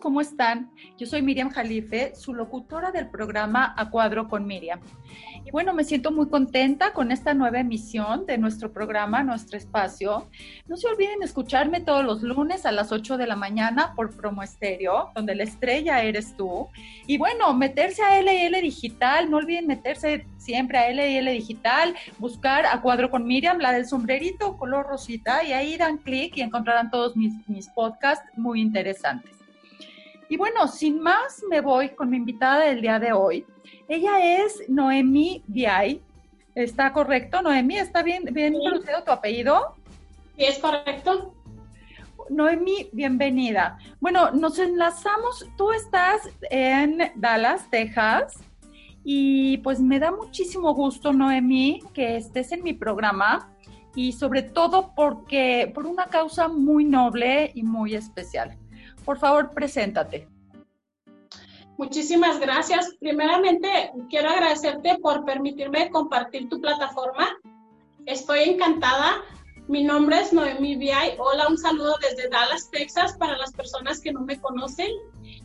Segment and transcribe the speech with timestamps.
[0.00, 0.70] ¿cómo están?
[0.96, 4.80] Yo soy Miriam Jalife, su locutora del programa A Cuadro con Miriam.
[5.44, 10.30] Y bueno, me siento muy contenta con esta nueva emisión de nuestro programa, nuestro espacio.
[10.66, 14.42] No se olviden escucharme todos los lunes a las 8 de la mañana por Promo
[14.42, 16.68] Estéreo, donde la estrella eres tú.
[17.06, 22.80] Y bueno, meterse a LL Digital, no olviden meterse siempre a LL Digital, buscar A
[22.80, 27.14] Cuadro con Miriam, la del sombrerito color rosita, y ahí dan clic y encontrarán todos
[27.16, 29.43] mis, mis podcasts muy interesantes.
[30.28, 33.44] Y bueno, sin más, me voy con mi invitada del día de hoy.
[33.88, 36.00] Ella es Noemi Viay.
[36.54, 37.78] ¿Está correcto, Noemi?
[37.78, 39.74] ¿Está bien, bien pronunciado tu apellido?
[40.36, 41.34] Sí, es correcto.
[42.30, 43.78] Noemi, bienvenida.
[44.00, 45.46] Bueno, nos enlazamos.
[45.56, 48.38] Tú estás en Dallas, Texas.
[49.04, 53.50] Y pues me da muchísimo gusto, Noemi, que estés en mi programa
[53.94, 58.56] y sobre todo porque por una causa muy noble y muy especial.
[59.04, 60.28] Por favor, preséntate.
[61.76, 62.94] Muchísimas gracias.
[63.00, 67.28] Primeramente, quiero agradecerte por permitirme compartir tu plataforma.
[68.06, 69.22] Estoy encantada.
[69.66, 71.16] Mi nombre es Noemi Viay.
[71.18, 74.90] Hola, un saludo desde Dallas, Texas, para las personas que no me conocen.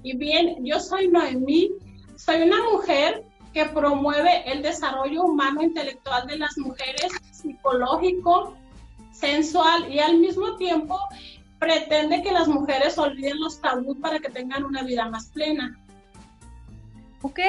[0.03, 1.71] Y bien, yo soy Noemi.
[2.15, 8.55] Soy una mujer que promueve el desarrollo humano intelectual de las mujeres, psicológico,
[9.11, 10.99] sensual y al mismo tiempo
[11.59, 15.77] pretende que las mujeres olviden los tabús para que tengan una vida más plena.
[17.21, 17.39] Ok.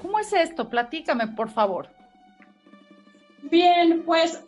[0.00, 0.68] ¿Cómo es esto?
[0.68, 1.88] Platícame, por favor.
[3.42, 4.42] Bien, pues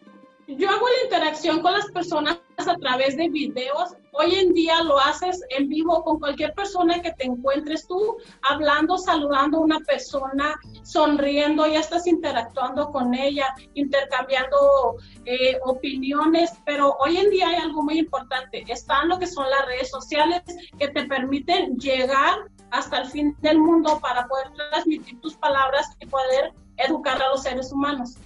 [0.47, 3.97] yo hago la interacción con las personas a través de videos.
[4.13, 8.17] Hoy en día lo haces en vivo con cualquier persona que te encuentres tú,
[8.49, 16.97] hablando, saludando a una persona, sonriendo, ya estás interactuando con ella, intercambiando eh, opiniones, pero
[17.01, 18.65] hoy en día hay algo muy importante.
[18.69, 20.43] Están lo que son las redes sociales
[20.79, 22.39] que te permiten llegar
[22.71, 27.43] hasta el fin del mundo para poder transmitir tus palabras y poder educar a los
[27.43, 28.17] seres humanos.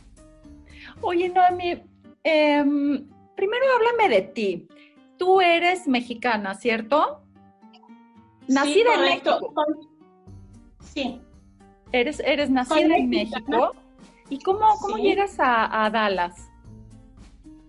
[1.02, 1.82] Oye, Noemi,
[2.24, 2.64] eh,
[3.36, 4.68] primero háblame de ti.
[5.18, 7.22] Tú eres mexicana, ¿cierto?
[8.48, 9.54] Nacida en México.
[10.92, 11.20] Sí.
[11.92, 13.72] Eres, eres nacida en México.
[14.28, 16.50] ¿Y cómo, cómo llegas a, a Dallas?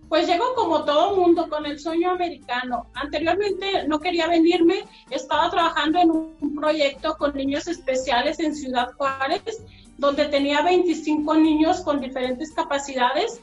[0.08, 2.86] Pues llego como todo mundo con el sueño americano.
[2.94, 9.64] Anteriormente no quería venirme, estaba trabajando en un proyecto con niños especiales en Ciudad Juárez,
[9.96, 13.40] donde tenía 25 niños con diferentes capacidades.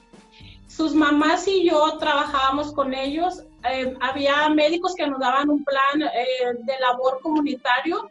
[0.79, 3.44] Sus mamás y yo trabajábamos con ellos.
[3.69, 8.09] Eh, había médicos que nos daban un plan eh, de labor comunitario.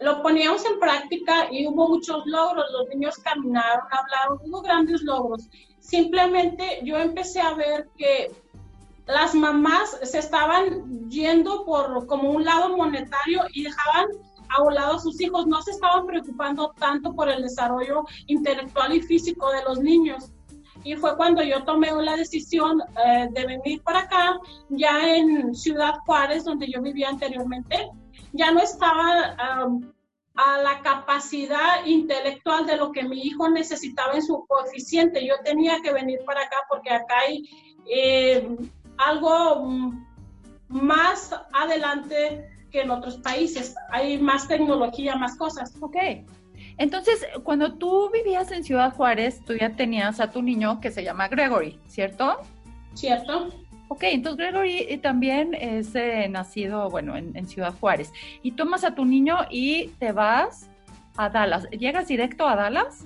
[0.00, 2.64] Lo poníamos en práctica y hubo muchos logros.
[2.72, 5.48] Los niños caminaron, hablaron, hubo grandes logros
[5.84, 8.32] simplemente yo empecé a ver que
[9.06, 14.06] las mamás se estaban yendo por como un lado monetario y dejaban
[14.48, 18.94] a un lado a sus hijos, no se estaban preocupando tanto por el desarrollo intelectual
[18.94, 20.32] y físico de los niños.
[20.84, 25.94] Y fue cuando yo tomé la decisión eh, de venir para acá, ya en Ciudad
[26.06, 27.90] Juárez, donde yo vivía anteriormente.
[28.32, 29.34] Ya no estaba
[30.36, 35.24] a la capacidad intelectual de lo que mi hijo necesitaba en su coeficiente.
[35.26, 37.48] Yo tenía que venir para acá porque acá hay
[37.86, 38.56] eh,
[38.98, 39.68] algo
[40.68, 43.76] más adelante que en otros países.
[43.90, 45.72] Hay más tecnología, más cosas.
[45.80, 45.96] Ok.
[46.78, 51.04] Entonces, cuando tú vivías en Ciudad Juárez, tú ya tenías a tu niño que se
[51.04, 52.38] llama Gregory, ¿cierto?
[52.94, 53.50] Cierto.
[53.88, 58.12] Ok, entonces Gregory eh, también es eh, nacido, bueno, en, Ciudad Juárez.
[58.42, 60.70] Y tomas a tu niño y te vas
[61.16, 61.68] a Dallas.
[61.70, 63.04] ¿Llegas directo a Dallas?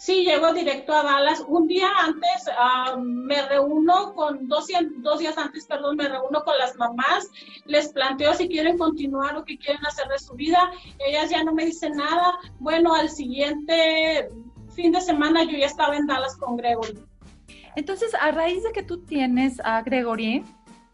[0.00, 1.44] Sí, llego directo a Dallas.
[1.46, 6.74] Un día antes ah, me reúno con, dos, días antes, perdón, me reúno con las
[6.76, 7.28] mamás,
[7.66, 10.70] les planteo si quieren continuar o qué quieren hacer de su vida.
[11.06, 12.32] Ellas ya no me dicen nada.
[12.60, 14.30] Bueno, al siguiente
[14.74, 16.98] fin de semana yo ya estaba en Dallas con Gregory.
[17.76, 20.42] Entonces, a raíz de que tú tienes a Gregory,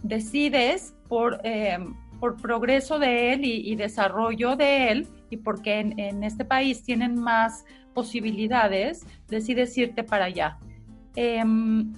[0.03, 1.79] decides por, eh,
[2.19, 7.65] por progreso de él y, desarrollo de él, y porque en, este país tienen más
[7.99, 10.59] posibilidades, decides irte para allá.
[11.17, 11.93] Em,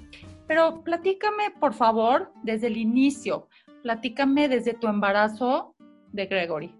[0.47, 3.49] pero platícame, por favor, desde el inicio,
[3.83, 5.75] platícame desde tu embarazo
[6.13, 6.71] de Gregory.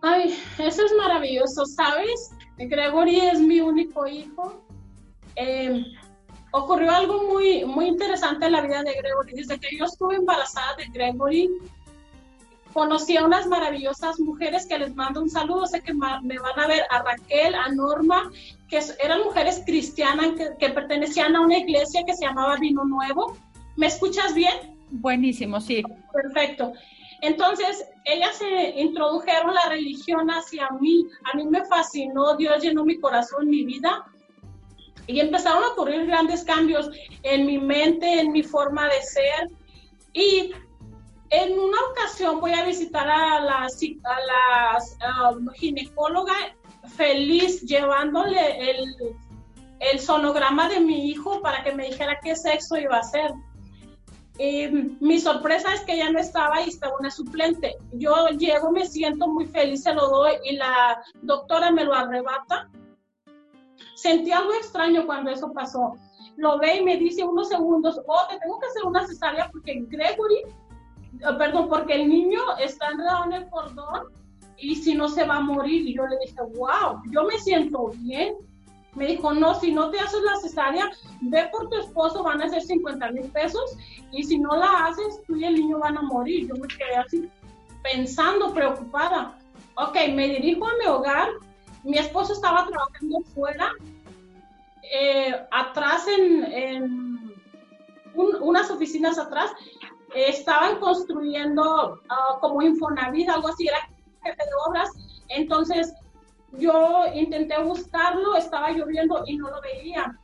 [0.00, 2.30] Ay, eso es maravilloso, ¿sabes?
[2.56, 4.64] Gregory es mi único hijo
[5.40, 5.84] eh,
[6.50, 9.34] ocurrió algo muy, muy interesante en la vida de Gregory.
[9.34, 11.48] Desde que yo estuve embarazada de Gregory,
[12.78, 15.66] conocí a unas maravillosas mujeres que les mando un saludo.
[15.66, 18.30] Sé que me van a ver a Raquel, a Norma,
[18.68, 23.36] que eran mujeres cristianas que, que pertenecían a una iglesia que se llamaba Vino Nuevo.
[23.74, 24.76] ¿Me escuchas bien?
[24.90, 25.82] Buenísimo, sí.
[26.12, 26.72] Perfecto.
[27.20, 31.04] Entonces, ellas se introdujeron la religión hacia mí.
[31.32, 34.04] A mí me fascinó, Dios llenó mi corazón, mi vida.
[35.08, 36.88] Y empezaron a ocurrir grandes cambios
[37.24, 39.48] en mi mente, en mi forma de ser.
[40.12, 40.52] Y
[41.30, 46.34] en una ocasión voy a visitar a la, a la um, ginecóloga
[46.96, 48.94] feliz llevándole el,
[49.80, 53.32] el sonograma de mi hijo para que me dijera qué sexo iba a ser.
[54.38, 54.68] Y
[55.00, 57.76] mi sorpresa es que ya no estaba y estaba una suplente.
[57.92, 62.70] Yo llego, me siento muy feliz, se lo doy y la doctora me lo arrebata.
[63.96, 65.94] Sentí algo extraño cuando eso pasó.
[66.36, 69.82] Lo ve y me dice unos segundos, oh, te tengo que hacer una cesárea porque
[69.88, 70.42] Gregory,
[71.38, 74.08] perdón, porque el niño está enredado en el cordón
[74.56, 75.86] y si no se va a morir.
[75.86, 78.34] Y yo le dije, wow, yo me siento bien
[78.98, 80.90] me dijo, no, si no te haces la cesárea,
[81.20, 83.76] ve por tu esposo, van a ser 50 mil pesos,
[84.12, 86.48] y si no la haces, tú y el niño van a morir.
[86.48, 87.30] Yo me quedé así
[87.82, 89.38] pensando, preocupada.
[89.76, 91.28] Ok, me dirijo a mi hogar,
[91.84, 93.70] mi esposo estaba trabajando fuera,
[94.82, 97.34] eh, atrás en,
[98.14, 99.52] unas oficinas atrás,
[100.14, 103.78] estaban construyendo uh, como Infonavit, algo así, era
[104.22, 104.90] jefe de obras,
[105.28, 105.94] entonces
[106.52, 110.18] yo intenté buscarlo, estaba lloviendo y no lo veía.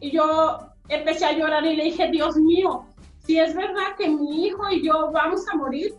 [0.00, 0.58] Y yo
[0.88, 2.84] empecé a llorar y le dije, Dios mío,
[3.24, 5.94] si es verdad que mi hijo y yo vamos a morir,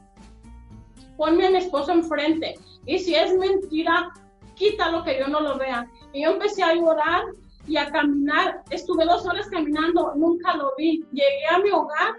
[1.18, 2.56] ponme a mi esposo enfrente.
[2.86, 4.12] Y si es mentira,
[4.56, 5.88] quítalo que yo no lo vea.
[6.14, 7.24] Y yo empecé a llorar
[7.68, 8.64] y a caminar.
[8.70, 11.04] Estuve dos horas caminando, nunca lo vi.
[11.12, 12.16] Llegué a mi hogar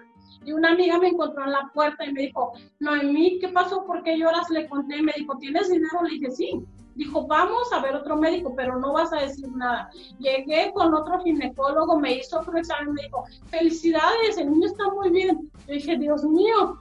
[0.50, 3.86] y una amiga me encontró en la puerta y me dijo, Noemí, ¿qué pasó?
[3.86, 4.50] ¿Por qué lloras?
[4.50, 6.02] Le conté, me dijo, ¿tienes dinero?
[6.02, 6.60] Le dije, sí.
[6.96, 9.90] Dijo, vamos a ver otro médico, pero no vas a decir nada.
[10.18, 15.10] Llegué con otro ginecólogo, me hizo otro examen, me dijo, felicidades, el niño está muy
[15.10, 15.50] bien.
[15.68, 16.80] Yo dije, Dios mío,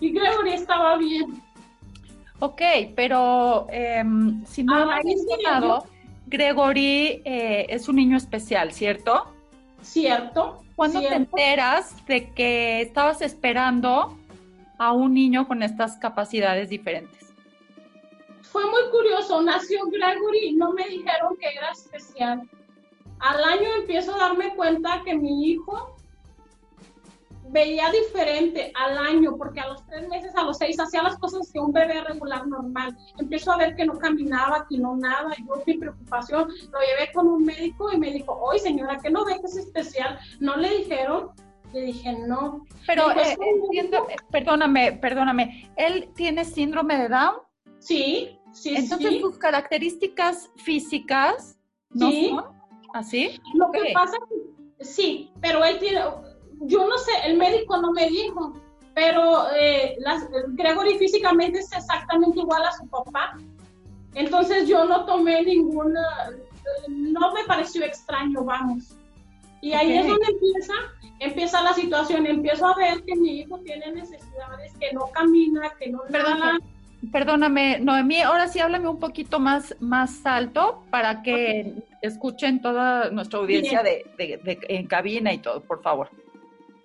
[0.00, 1.40] y Gregory estaba bien.
[2.40, 2.60] Ok,
[2.96, 5.84] pero em, si no lo mencionado,
[6.26, 9.26] Gregory eh, es un niño especial, ¿cierto?
[9.80, 10.65] Cierto.
[10.76, 14.16] ¿Cuándo te enteras de que estabas esperando
[14.78, 17.16] a un niño con estas capacidades diferentes?
[18.56, 22.48] fue muy curioso, nació Gregory, no me dijeron que era especial.
[23.18, 25.95] Al año empiezo a darme cuenta que mi hijo
[27.50, 31.50] veía diferente al año, porque a los tres meses, a los seis, hacía las cosas
[31.52, 32.96] que un bebé regular normal.
[33.18, 35.34] Empiezo a ver que no caminaba, que no nada.
[35.38, 39.24] Yo, mi preocupación, lo llevé con un médico y me dijo, oye señora, ¿qué no
[39.24, 40.18] ve que es especial?
[40.40, 41.30] ¿No le dijeron?
[41.72, 42.64] Le dije, no.
[42.86, 43.36] Pero, eh,
[44.30, 47.36] perdóname, perdóname, ¿él tiene síndrome de Down?
[47.78, 48.38] Sí.
[48.64, 51.58] Entonces, sus características físicas
[51.90, 52.44] no son
[52.94, 53.38] así.
[53.54, 54.16] Lo que pasa,
[54.80, 56.00] sí, pero él tiene,
[56.60, 58.54] yo no sé, el médico no me dijo,
[58.94, 59.96] pero eh,
[60.48, 63.36] Gregory físicamente es exactamente igual a su papá.
[64.14, 66.00] Entonces yo no tomé ninguna,
[66.88, 68.96] no me pareció extraño, vamos.
[69.60, 70.72] Y ahí es donde empieza,
[71.18, 75.90] empieza la situación, empiezo a ver que mi hijo tiene necesidades, que no camina, que
[75.90, 76.58] no nada
[77.12, 83.38] Perdóname, Noemí, ahora sí háblame un poquito más, más alto para que escuchen toda nuestra
[83.38, 84.04] audiencia de,
[84.68, 86.08] en cabina y todo, por favor.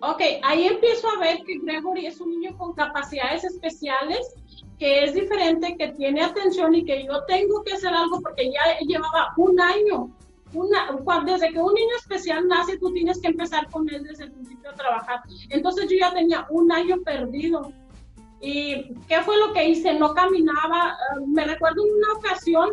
[0.02, 4.34] Ok, ahí empiezo a ver que Gregory es un niño con capacidades especiales,
[4.78, 8.78] que es diferente, que tiene atención y que yo tengo que hacer algo porque ya
[8.80, 10.10] llevaba un año.
[10.54, 14.32] Una, desde que un niño especial nace, tú tienes que empezar con él desde el
[14.32, 15.20] principio a trabajar.
[15.50, 17.72] Entonces yo ya tenía un año perdido
[18.42, 19.94] ¿Y qué fue lo que hice?
[19.94, 20.90] No caminaba.
[20.90, 22.70] Eh, me recuerdo en una ocasión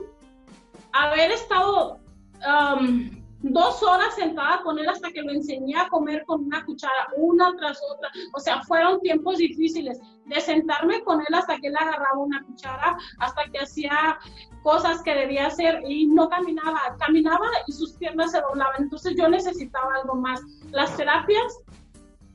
[0.91, 1.99] haber estado
[2.43, 7.07] um, dos horas sentada con él hasta que lo enseñé a comer con una cuchara,
[7.17, 8.09] una tras otra.
[8.33, 12.97] O sea, fueron tiempos difíciles de sentarme con él hasta que él agarraba una cuchara,
[13.19, 14.19] hasta que hacía
[14.63, 16.95] cosas que debía hacer y no caminaba.
[16.99, 18.83] Caminaba y sus piernas se doblaban.
[18.83, 20.41] Entonces yo necesitaba algo más.
[20.71, 21.59] Las terapias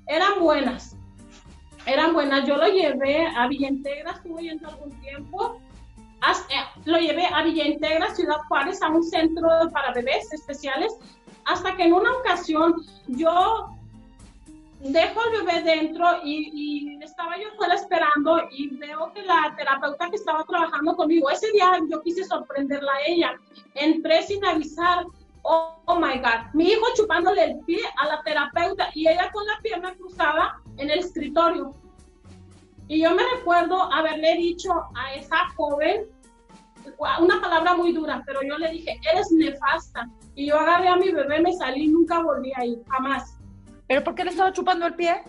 [0.07, 0.97] eran buenas,
[1.87, 2.47] eran buenas.
[2.47, 5.61] Yo lo llevé a Villa Integra, estuve yendo algún tiempo.
[6.33, 10.93] Eh, lo llevé a Villa Integra, Ciudad Juárez, a un centro para bebés especiales,
[11.45, 12.77] hasta que en una ocasión
[13.09, 13.69] yo
[14.81, 20.17] dejo al bebé dentro y, estaba yo fuera esperando y veo que la terapeuta que
[20.17, 23.33] estaba trabajando conmigo, ese día yo quise sorprenderla a ella.
[23.75, 25.05] Entré sin avisar.
[25.43, 29.47] Oh, oh my God, mi hijo chupándole el pie a la terapeuta y ella con
[29.47, 31.75] la pierna cruzada en el escritorio.
[32.89, 36.14] Y yo me recuerdo haberle dicho a esa joven
[37.21, 40.09] una palabra muy dura, pero yo le dije, eres nefasta.
[40.35, 43.39] Y yo agarré a mi bebé, me salí, nunca volví a ir, jamás.
[43.87, 45.23] ¿Pero por qué le estaba chupando el pie?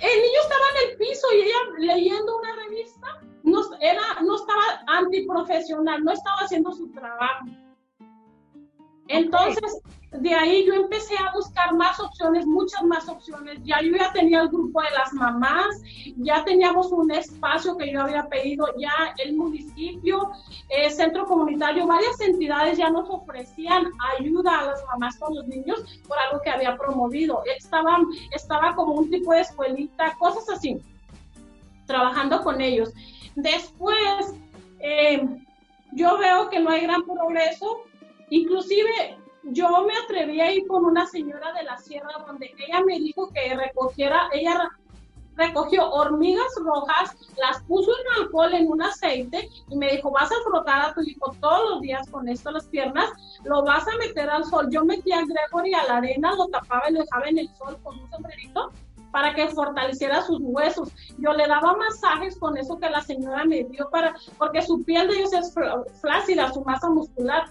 [0.00, 3.06] el niño estaba en el piso y ella leyendo una revista,
[3.44, 7.46] no, era, no estaba antiprofesional, no estaba haciendo su trabajo.
[9.08, 9.82] Entonces,
[10.12, 13.58] de ahí yo empecé a buscar más opciones, muchas más opciones.
[13.64, 15.82] Ya yo ya tenía el grupo de las mamás,
[16.16, 20.30] ya teníamos un espacio que yo había pedido, ya el municipio,
[20.68, 23.86] el centro comunitario, varias entidades ya nos ofrecían
[24.18, 27.42] ayuda a las mamás con los niños por algo que había promovido.
[27.56, 27.98] Estaba,
[28.32, 30.80] estaba como un tipo de escuelita, cosas así,
[31.86, 32.92] trabajando con ellos.
[33.34, 34.34] Después,
[34.80, 35.26] eh,
[35.92, 37.82] yo veo que no hay gran progreso,
[38.30, 42.98] inclusive yo me atreví a ir con una señora de la sierra donde ella me
[42.98, 44.70] dijo que recogiera, ella
[45.36, 50.42] recogió hormigas rojas, las puso en alcohol en un aceite y me dijo, vas a
[50.48, 53.10] frotar a tu hijo todos los días con esto las piernas,
[53.44, 54.68] lo vas a meter al sol.
[54.70, 57.78] Yo metía a Gregory a la arena, lo tapaba y lo dejaba en el sol
[57.82, 58.72] con un sombrerito
[59.12, 60.92] para que fortaleciera sus huesos.
[61.18, 65.08] Yo le daba masajes con eso que la señora me dio para, porque su piel
[65.08, 65.54] de ellos es
[66.00, 67.46] flácida, su masa muscular.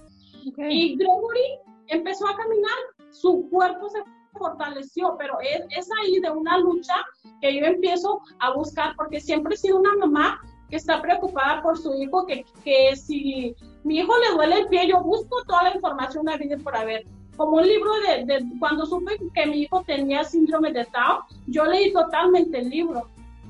[0.45, 2.77] Y Gregory empezó a caminar,
[3.11, 3.99] su cuerpo se
[4.37, 6.93] fortaleció, pero es, es, ahí de una lucha
[7.41, 11.77] que yo empiezo a buscar, porque siempre he sido una mamá que está preocupada por
[11.77, 15.75] su hijo, que, que si mi hijo le duele el pie, yo busco toda la
[15.75, 17.05] información a vida por haber.
[17.37, 21.65] Como un libro de, de, cuando supe que mi hijo tenía síndrome de Down, yo
[21.65, 23.09] leí totalmente el libro,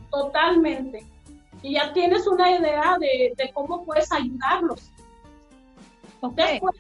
[0.10, 1.06] totalmente.
[1.62, 4.92] Y ya tienes una idea de, de cómo puedes ayudarlos.
[6.22, 6.54] Okay.
[6.54, 6.76] Después,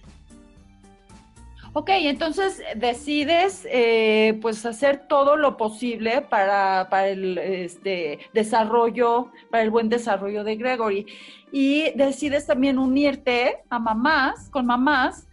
[1.77, 9.61] Ok, entonces decides eh, pues hacer todo lo posible para, para el este, desarrollo, para
[9.61, 11.05] el buen desarrollo de Gregory.
[11.51, 15.27] Y decides también unirte a mamás, con mamás,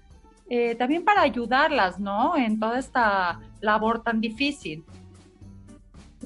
[0.51, 2.37] eh, también para ayudarlas, ¿no?
[2.37, 4.85] En toda esta labor tan difícil.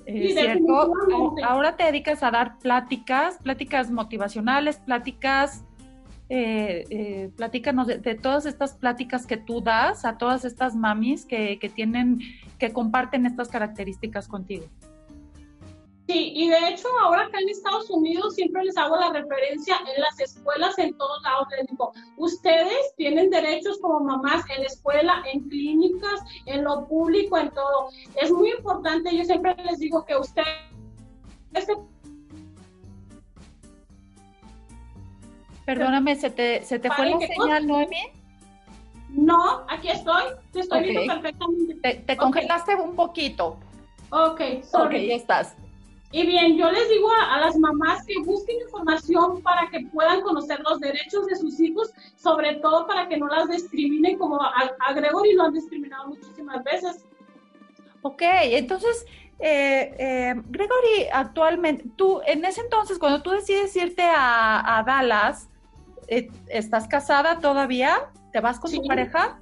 [0.06, 0.94] Eh, ¿Cierto?
[1.44, 5.62] Ahora te dedicas a dar pláticas, pláticas motivacionales, pláticas
[6.28, 11.58] eh, eh, platícanos de, todas estas pláticas que tú das a todas estas mamis que,
[11.58, 12.18] que, tienen,
[12.58, 14.66] que comparten estas características contigo.
[16.08, 20.00] Sí, y de hecho ahora acá en Estados Unidos siempre les hago la referencia en
[20.00, 25.24] las escuelas, en todos lados, les digo, ustedes tienen derechos como mamás en la escuela,
[25.32, 27.88] en clínicas, en lo público, en todo.
[28.22, 30.46] Es muy importante, yo siempre les digo que ustedes
[35.66, 37.96] Perdóname, ¿se te, se te fue la señal, Noemi?
[39.08, 40.22] No, aquí estoy.
[40.52, 42.02] Te estoy viendo perfectamente.
[42.06, 43.58] Te, congelaste un poquito.
[44.10, 45.02] Ok, sorry.
[45.02, 45.56] Ok, ya estás.
[46.12, 50.60] Y bien, yo les digo a, las mamás que busquen información para que puedan conocer
[50.60, 54.92] los derechos de sus hijos, sobre todo para que no las discriminen como a, a
[54.92, 57.04] Gregory lo han discriminado muchísimas veces.
[58.02, 59.04] Ok, entonces,
[59.40, 65.48] eh, eh, Gregory, actualmente, tú, en ese entonces, cuando tú decides irte a, a Dallas,
[66.06, 68.10] ¿Estás casada todavía?
[68.32, 69.40] ¿Te vas con tu pareja?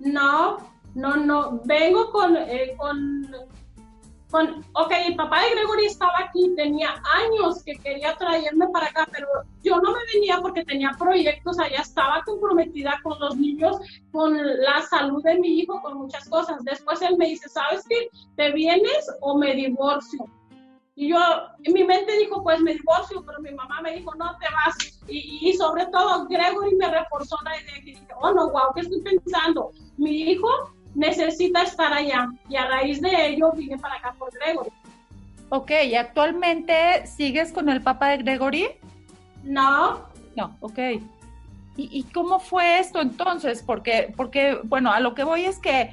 [0.00, 0.58] No,
[0.94, 1.60] no, no.
[1.64, 3.28] Vengo con, eh, con,
[4.30, 9.06] con, ok, el papá de Gregory estaba aquí, tenía años que quería traerme para acá,
[9.12, 9.28] pero
[9.62, 13.76] yo no me venía porque tenía proyectos allá, estaba comprometida con los niños,
[14.12, 16.64] con la salud de mi hijo, con muchas cosas.
[16.64, 18.08] Después él me dice, ¿sabes qué?
[18.36, 20.26] ¿Te vienes o me divorcio?
[20.96, 21.18] Y yo,
[21.64, 25.00] en mi mente dijo, pues me divorcio, pero mi mamá me dijo, no te vas.
[25.08, 29.00] Y, sobre todo, Gregory me reforzó la idea que dije, oh no, wow, ¿qué estoy
[29.00, 29.72] pensando?
[29.96, 30.48] Mi hijo
[30.94, 32.28] necesita estar allá.
[32.48, 34.70] Y a raíz de ello vine para acá por Gregory.
[35.48, 38.68] Ok, ¿y actualmente sigues con el papá de Gregory?
[39.42, 40.06] No.
[40.36, 40.78] No, ok.
[41.76, 43.64] ¿Y, ¿Y, cómo fue esto entonces?
[43.64, 45.92] Porque, porque, bueno, a lo que voy es que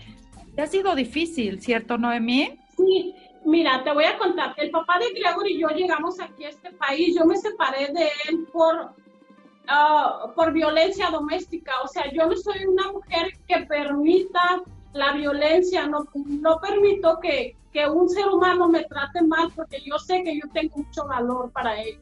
[0.57, 2.59] ha sido difícil, ¿cierto, Noemí?
[2.77, 4.53] Sí, Mira, te voy a contar.
[4.57, 7.15] El papá de Gregory y yo llegamos aquí a este país.
[7.15, 11.71] Yo me separé de él por, uh, por violencia doméstica.
[11.83, 14.61] O sea, yo no soy una mujer que permita
[14.93, 15.87] la violencia.
[15.87, 20.35] No, no permito que, que un ser humano me trate mal porque yo sé que
[20.35, 21.99] yo tengo mucho valor para él.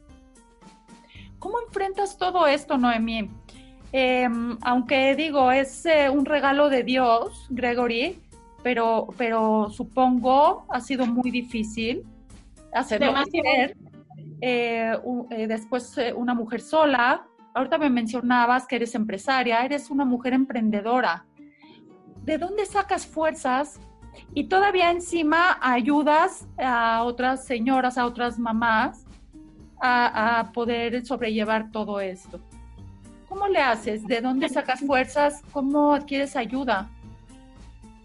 [1.38, 3.30] ¿Cómo enfrentas todo esto, Noemí?
[3.92, 8.20] Em, aunque digo, es eh, un regalo de Dios, Gregory,
[8.62, 12.04] pero, pero supongo ha sido muy difícil
[12.72, 13.76] hacerlo mujer,
[14.40, 14.96] eh,
[15.30, 17.26] eh, después eh, una mujer sola.
[17.54, 21.24] Ahorita me mencionabas que eres empresaria, eres una mujer emprendedora.
[22.22, 23.80] ¿De dónde sacas fuerzas?
[24.34, 29.04] Y todavía encima ayudas a otras señoras, a otras mamás
[29.80, 32.40] a, a poder sobrellevar todo esto.
[33.28, 34.06] ¿Cómo le haces?
[34.06, 35.42] ¿De dónde sacas fuerzas?
[35.52, 36.90] ¿Cómo adquieres ayuda?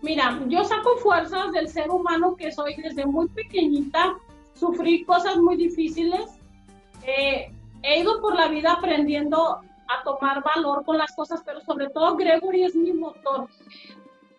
[0.06, 4.16] Mira, yo saco fuerzas del ser humano que soy desde muy pequeñita.
[4.54, 6.30] sufrí cosas muy difíciles.
[7.08, 11.90] Eh, he ido por la vida aprendiendo a tomar valor con las cosas, pero sobre
[11.90, 13.50] todo Gregory es mi motor.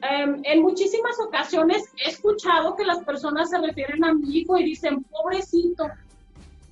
[0.02, 4.64] Em, en muchísimas ocasiones he escuchado que las personas se refieren a mi hijo y
[4.64, 5.84] dicen, pobrecito.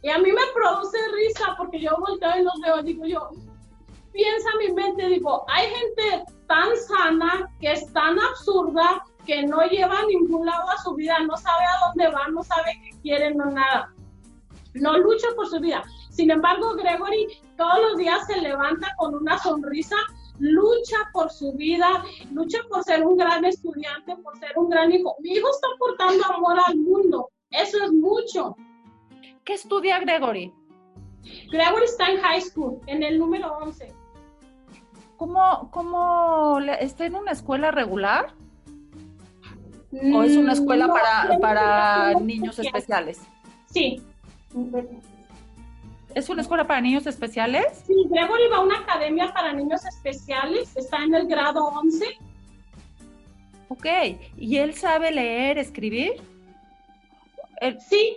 [0.03, 3.31] Y a mí me produce risa porque yo volteo y los veo, digo yo,
[4.15, 9.99] piensa mi mente, digo, hay gente tan sana que es tan absurda que no lleva
[9.99, 13.35] a ningún lado a su vida, no sabe a dónde va, no sabe qué quiere,
[13.35, 13.93] no nada.
[14.75, 15.83] No lucha por su vida.
[16.11, 19.97] Sin embargo, Gregory todos los días se levanta con una sonrisa,
[20.39, 25.17] lucha por su vida, lucha por ser un gran estudiante, por ser un gran hijo.
[25.21, 27.31] Mi hijo está aportando amor al mundo.
[27.51, 28.57] Eso es mucho.
[29.45, 30.53] ¿Qué estudia Gregory?
[31.51, 34.04] Gregory está en high school, en el número 11.
[35.17, 38.35] ¿Cómo, cómo está en una escuela regular?
[40.13, 43.21] ¿O es una escuela para, para niños especiales?
[43.67, 44.03] Sí.
[46.15, 47.85] ¿Es una escuela para niños especiales?
[47.87, 52.07] Sí, Gregory va a una academia para niños especiales, está en el grado 11.
[53.69, 53.87] Ok,
[54.37, 56.15] ¿y él sabe leer, escribir?
[57.89, 58.17] Sí,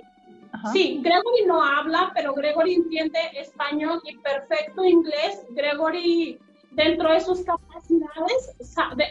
[0.73, 5.45] sí, Gregory no habla, pero Gregory entiende español y perfecto inglés.
[5.51, 6.37] Gregory,
[6.71, 8.55] dentro de sus capacidades,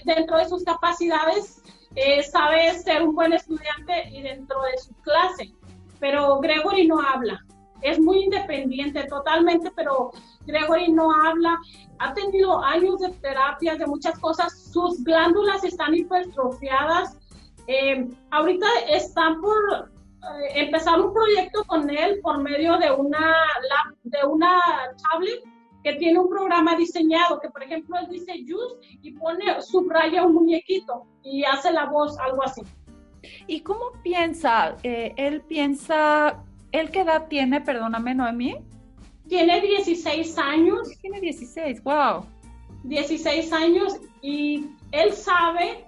[0.04, 1.62] dentro de sus capacidades,
[1.94, 5.52] eh, sabe ser un buen estudiante y dentro de su clase,
[5.98, 7.44] pero Gregory no habla.
[7.82, 10.10] Es muy independiente totalmente, pero
[10.46, 11.58] Gregory no habla,
[11.98, 17.16] ha tenido años de terapias, de muchas cosas, sus glándulas están hipertrofiadas.
[17.66, 19.90] Eh, ahorita están por
[20.22, 23.34] eh, empezar un proyecto con él por medio de una,
[24.04, 24.60] de una
[25.10, 25.42] tablet
[25.86, 30.34] que tiene un programa diseñado, que por ejemplo él dice use y pone, subraya un
[30.34, 32.62] muñequito y hace la voz, algo así.
[33.46, 34.74] ¿Y cómo piensa?
[34.82, 38.56] Eh, él piensa ¿Él qué edad tiene, perdóname, Noemí?
[39.28, 40.88] Tiene 16 años.
[41.00, 42.26] Tiene 16, wow.
[42.84, 45.86] 16 años y él sabe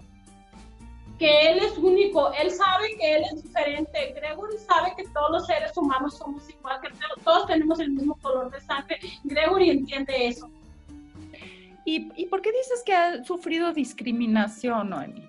[1.19, 4.15] que él es único, él sabe que él es diferente.
[4.15, 6.91] Gregory sabe que todos los seres humanos somos igual, que
[7.25, 9.01] todos tenemos el mismo color de sangre.
[9.25, 10.49] Gregory entiende eso.
[11.85, 15.29] ¿Y, ¿Y por qué dices que ha sufrido discriminación, Noemi?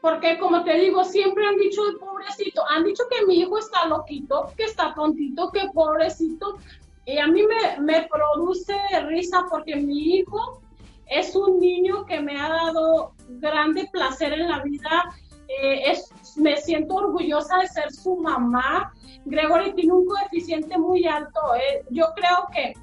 [0.00, 4.52] Porque como te digo, siempre han dicho, pobrecito, han dicho que mi hijo está loquito,
[4.56, 6.58] que está tontito, que pobrecito.
[7.04, 8.74] Y a mí me, me produce
[9.08, 10.62] risa porque mi hijo
[11.10, 15.14] es un niño que me ha dado grande placer en la vida.
[15.48, 18.92] Eh, es, me siento orgullosa de ser su mamá.
[19.24, 21.40] Gregory tiene un coeficiente muy alto.
[21.56, 21.84] Eh.
[21.90, 22.74] Yo creo que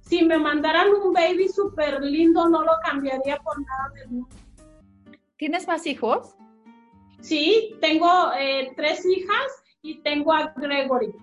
[0.00, 4.36] si me mandaran un baby súper lindo, no lo cambiaría por nada del mundo.
[5.36, 6.34] ¿Tienes más hijos?
[7.20, 11.14] Sí, tengo eh, tres hijas y tengo a Gregory.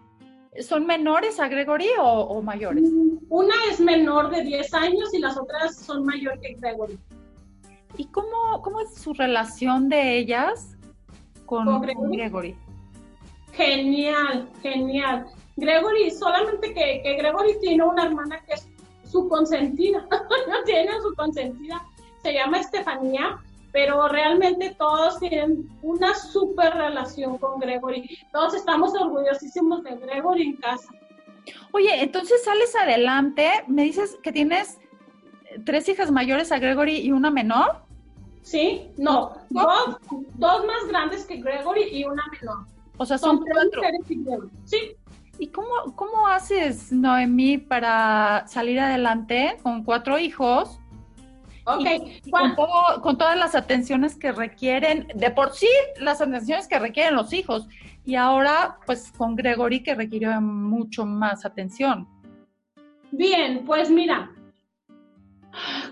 [0.62, 2.84] ¿Son menores a Gregory o, mayores?
[2.84, 6.98] Mm, una es menor de 10 años y las otras son mayor que Gregory.
[7.98, 10.76] ¿Y cómo, cómo es su relación de ellas
[11.46, 12.56] con, Gregory?
[13.54, 15.28] Genial, genial.
[15.56, 18.68] Gregory, solamente que, que Gregory tiene una hermana que es
[19.04, 21.84] su consentida, no tiene su consentida,
[22.22, 23.40] se llama Estefanía,
[23.72, 28.18] pero realmente todos tienen una súper relación con Gregory.
[28.32, 30.90] Todos estamos orgullosísimos de Gregory en casa.
[31.72, 34.80] Oye, entonces sales adelante, me dices que tienes
[35.66, 37.84] tres hijas mayores a Gregory y una menor.
[38.42, 39.98] Sí, no, Dos,
[40.36, 42.66] dos, más grandes que Gregory y una menor.
[42.98, 43.82] O sea, son, cuatro.
[44.66, 44.96] Sí.
[45.38, 50.79] ¿Y cómo, cómo haces, Noemí, para salir adelante con cuatro hijos?
[51.64, 55.70] Con, todas las atenciones que requieren, de por sí,
[56.00, 57.68] las atenciones que requieren los hijos.
[58.06, 62.08] Y ahora, pues con Gregory que requiere mucho más atención.
[63.12, 64.32] Bien, pues mira,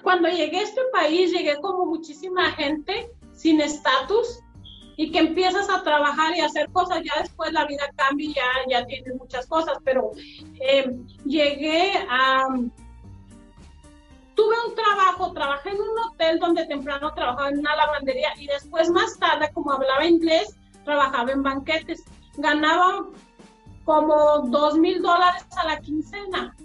[0.03, 4.39] cuando llegué a este país, llegué como muchísima gente sin estatus
[4.97, 8.33] y que empiezas a trabajar y a hacer cosas, ya después la vida cambia y
[8.33, 10.11] ya, ya tienes muchas cosas, pero
[10.59, 10.91] eh,
[11.23, 12.47] llegué a
[14.37, 18.89] tuve un trabajo, trabajé en un hotel donde temprano trabajaba en una lavandería y después
[18.91, 22.03] más tarde, como hablaba inglés, trabajaba en banquetes.
[22.37, 23.07] Ganaba
[23.83, 26.55] como dos mil dólares a la quincena.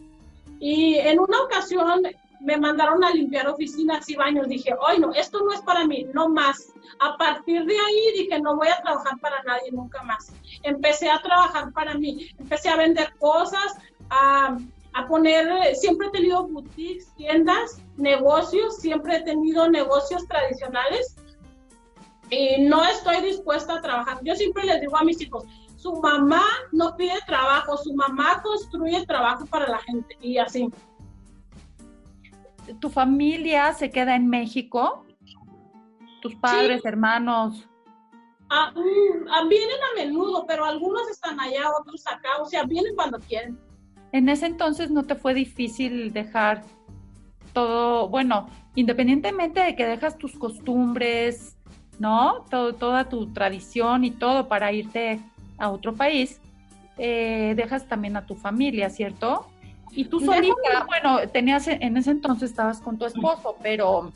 [0.60, 2.02] Y en una ocasión
[2.40, 4.48] me mandaron a limpiar oficinas y baños.
[4.48, 6.72] Dije, hoy no, esto no es para mí, no más.
[7.00, 10.30] A partir de ahí dije, no voy a trabajar para nadie nunca más.
[10.62, 13.78] Empecé a trabajar para mí, empecé a vender cosas,
[14.10, 14.58] a
[14.94, 21.16] a poner, siempre he tenido boutiques, tiendas, negocios, siempre he tenido negocios tradicionales
[22.30, 24.18] y no estoy dispuesta a trabajar.
[24.22, 25.44] Yo siempre les digo a mis hijos,
[25.76, 30.68] su mamá no pide trabajo, su mamá construye trabajo para la gente y así.
[32.80, 35.04] ¿Tu familia se queda en México?
[36.20, 37.68] ¿Tus padres, hermanos?
[38.48, 42.94] Ah, mm, ah, vienen a menudo, pero algunos están allá, otros acá, o sea, vienen
[42.94, 43.58] cuando quieren.
[44.12, 46.62] En ese entonces no te fue difícil dejar
[47.52, 51.56] todo, bueno, independientemente de que dejas tus costumbres,
[51.98, 52.44] ¿no?
[52.50, 55.20] Todo, toda tu tradición y todo para irte
[55.58, 56.40] a otro país,
[56.98, 59.46] eh, dejas también a tu familia, ¿cierto?
[59.90, 64.12] Y tú solita, bueno, tenías, en ese entonces estabas con tu esposo, pero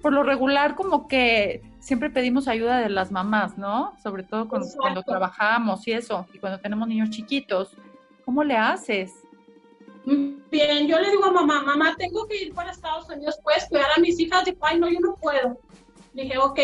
[0.00, 3.94] por lo regular como que siempre pedimos ayuda de las mamás, ¿no?
[4.02, 7.76] Sobre todo cuando, trabajamos y eso, y cuando tenemos niños chiquitos.
[8.24, 9.12] ¿Cómo le haces?
[10.50, 13.90] Bien, yo le digo a mamá, mamá, tengo que ir para Estados Unidos, ¿puedes cuidar
[13.94, 14.44] a mis hijas?
[14.44, 15.58] Dijo, ay, no, yo no puedo.
[16.14, 16.58] Dije, ok.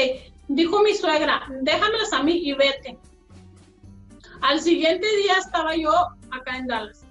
[0.49, 2.99] Dijo mi suegra, déjamelas a mí y vete.
[4.41, 5.91] Al siguiente día estaba yo
[6.31, 7.05] acá en Dallas.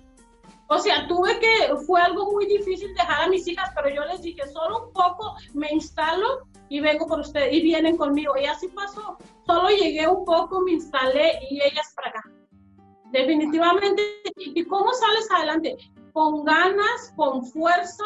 [0.68, 4.22] O sea, tuve que, fue algo muy difícil dejar a mis hijas, pero yo les
[4.22, 8.34] dije, solo un poco me instalo y vengo por ustedes y vienen conmigo.
[8.38, 9.18] Y así pasó.
[9.46, 12.24] Solo llegué un poco, me instalé y ellas para acá.
[13.14, 14.02] Definitivamente.
[14.38, 15.78] ¿Y cómo sales adelante?
[16.12, 18.04] Con ganas, con fuerza,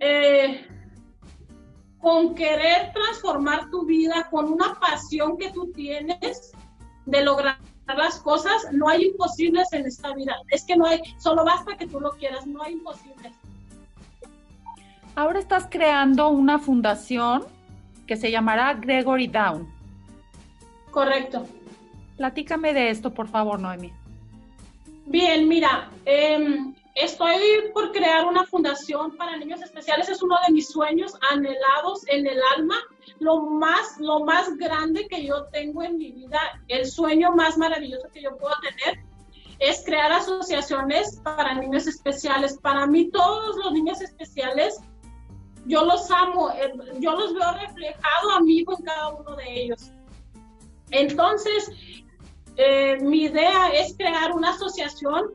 [0.00, 0.66] eh,
[1.98, 6.52] con querer transformar tu vida, con una pasión que tú tienes
[7.06, 10.36] de lograr las cosas, no hay imposibles en esta vida.
[10.50, 13.32] Es que no hay, solo basta que tú lo quieras, no hay imposibles.
[15.14, 17.46] Ahora estás creando una fundación
[18.06, 19.66] que se llamará Gregory Down.
[20.90, 21.46] Correcto.
[22.18, 23.92] Platícame de esto, por favor, Noemi.
[25.06, 27.40] Bien, mira, em, estoy
[27.72, 30.08] por crear una fundación para niños especiales.
[30.08, 32.76] Es uno de mis sueños anhelados en el alma
[33.20, 38.08] lo más, lo más grande que yo tengo en mi vida, el sueño más maravilloso
[38.12, 39.04] que yo puedo tener,
[39.58, 42.58] es crear asociaciones para niños especiales.
[42.58, 44.80] Para mí todos los niños especiales,
[45.66, 49.90] yo los amo, eh, yo los veo reflejado a mí en cada uno de ellos.
[50.90, 51.70] Entonces,
[52.58, 55.32] eh, mi idea es crear una asociación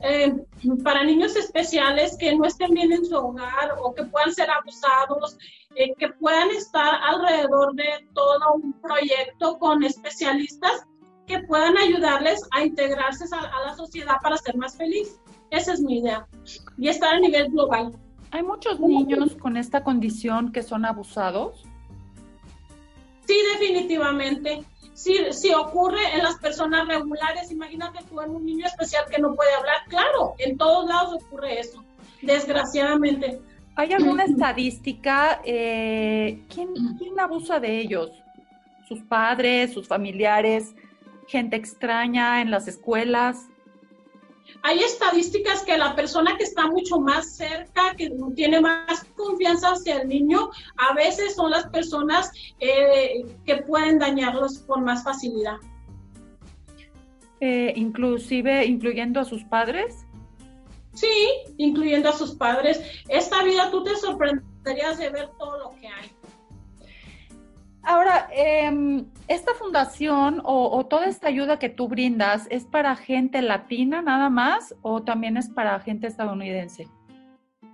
[0.00, 0.34] eh,
[0.82, 5.38] para niños especiales que no estén bien en su hogar o que puedan ser abusados,
[5.76, 10.84] eh, que puedan estar alrededor de todo un proyecto con especialistas
[11.28, 15.20] que puedan ayudarles a integrarse a, la sociedad para ser más feliz.
[15.50, 16.26] Esa es mi idea.
[16.76, 17.96] Y estar a nivel global.
[18.32, 21.64] ¿Hay muchos niños con esta condición que son abusados?
[23.24, 24.64] Sí, definitivamente
[24.96, 29.52] si, ocurre en las personas regulares, imagínate tú en un niño especial que no puede
[29.54, 31.84] hablar, claro, en todos lados ocurre eso,
[32.22, 33.38] desgraciadamente.
[33.74, 35.42] ¿Hay alguna estadística?
[35.44, 38.10] Eh, ¿quién, ¿Quién abusa de ellos?
[38.88, 40.74] ¿Sus padres, sus familiares,
[41.28, 43.48] gente extraña en las escuelas?
[44.66, 50.02] Hay estadísticas que la persona que está mucho más cerca, que tiene más confianza hacia
[50.02, 55.58] el niño, a veces son las personas eh, que pueden dañarlos con más facilidad.
[57.38, 60.04] Eh, inclusive, incluyendo a sus padres.
[60.94, 62.80] Sí, incluyendo a sus padres.
[63.08, 66.10] Esta vida tú te sorprenderías de ver todo lo que hay.
[67.86, 74.02] Ahora, em, esta fundación o, toda esta ayuda que tú brindas, ¿es para gente latina
[74.02, 76.88] nada más o también es para gente estadounidense?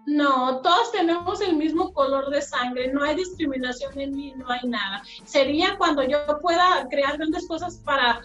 [0.05, 4.69] No, todos tenemos el mismo color de sangre, no hay discriminación en mí, no hay
[4.69, 5.03] nada.
[5.25, 8.21] Sería cuando yo pueda crear grandes cosas para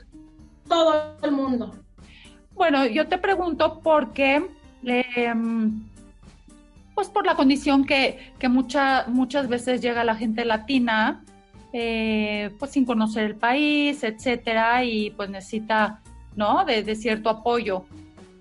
[0.68, 1.74] todo el mundo.
[2.54, 4.46] Bueno, yo te pregunto porque,
[4.84, 5.88] em,
[6.94, 11.24] pues por la condición que, que muchas veces llega la gente latina,
[11.80, 16.02] eh, pues sin conocer el país, etcétera, y pues necesita,
[16.36, 16.66] ¿no?
[16.66, 17.86] De, cierto apoyo.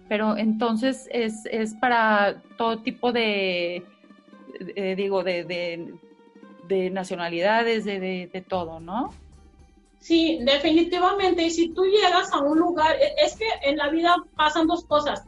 [0.09, 3.85] Pero entonces es, para todo tipo de,
[4.97, 5.45] digo, de,
[6.67, 9.13] de, nacionalidades, de, de, todo, ¿no?
[9.99, 11.43] Sí, definitivamente.
[11.43, 14.87] Y si tú llegas a un lugar, e, es que en la vida pasan dos
[14.87, 15.27] cosas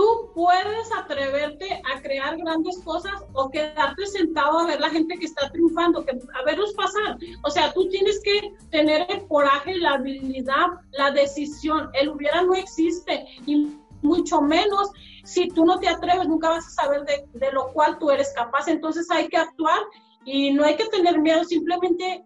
[0.00, 5.26] tú puedes atreverte a crear grandes cosas o quedarte sentado a ver la gente que
[5.26, 7.18] está triunfando, que, a verlos pasar.
[7.44, 11.90] O sea, tú tienes que tener el coraje, la habilidad, la decisión.
[11.92, 14.90] El hubiera no existe y mucho menos
[15.24, 18.32] si tú no te atreves, nunca vas a saber de, de lo cual tú eres
[18.34, 18.68] capaz.
[18.68, 19.80] Entonces hay que actuar
[20.24, 22.24] y no hay que tener miedo, simplemente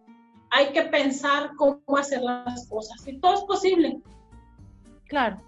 [0.51, 3.05] hay que pensar cómo hacer las cosas.
[3.09, 4.01] Y todo es posible.
[5.09, 5.43] Claro.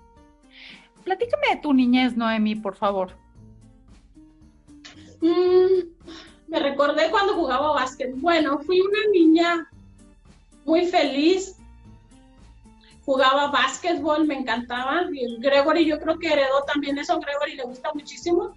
[1.07, 3.13] Platícame de tu niñez, Noemi, por favor.
[5.21, 5.87] Mm,
[6.49, 8.13] me recordé cuando jugaba básquet.
[8.17, 9.71] Bueno, fui una niña
[10.65, 11.55] muy feliz.
[13.05, 15.05] jugaba básquetbol, me encantaba.
[15.39, 18.57] Gregory, yo creo que heredó también eso, Gregory le gusta muchísimo.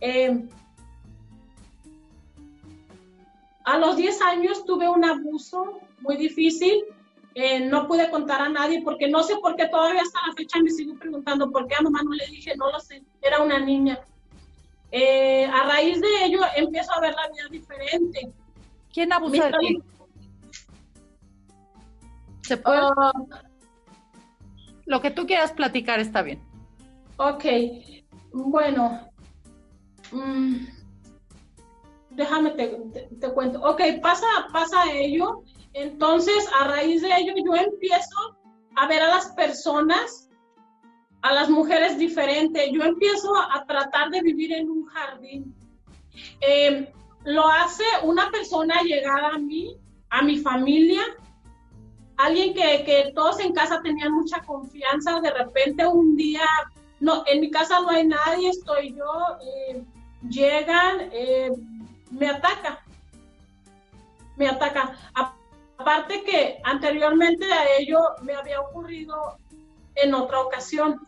[0.00, 0.48] Eh,
[3.64, 6.84] a los 10 años tuve un abuso muy difícil.
[7.38, 10.58] Eh, no pude contar a nadie porque no sé por qué todavía hasta la fecha
[10.58, 13.58] me sigo preguntando por qué a mamá no le dije, no lo sé, era una
[13.58, 14.00] niña.
[14.90, 18.32] Eh, a raíz de ello empiezo a ver la vida diferente.
[18.90, 19.78] ¿Quién abusó de ti?
[22.40, 22.78] ¿Se puede?
[22.78, 23.12] Ah,
[24.86, 26.40] lo que tú quieras platicar está bien.
[27.18, 27.44] Ok,
[28.32, 29.10] bueno.
[30.10, 30.68] Mm,
[32.12, 32.66] déjame te,
[33.20, 33.60] te, cuento.
[33.60, 35.42] Ok, pasa, pasa ello.
[35.76, 38.38] Entonces, a raíz de ello, yo empiezo
[38.76, 40.30] a ver a las personas,
[41.20, 42.70] a las mujeres diferentes.
[42.72, 45.54] Yo empiezo a, tratar de vivir en un jardín.
[46.40, 46.86] Em,
[47.24, 49.76] lo hace una persona llegada a mí,
[50.08, 51.02] a mi familia,
[52.16, 56.46] alguien que, que, todos en casa tenían mucha confianza, de repente un día,
[57.00, 59.84] no, en mi casa no hay nadie, estoy yo, eh,
[60.26, 61.52] llegan, eh,
[62.10, 62.82] me ataca,
[64.36, 64.96] me ataca.
[65.78, 69.38] Aparte que anteriormente a ello me había ocurrido
[69.94, 71.00] en otra ocasión,